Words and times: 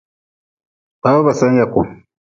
Baba 1.01 1.21
ba 1.25 1.33
sen 1.39 1.53
yaku. 1.59 1.81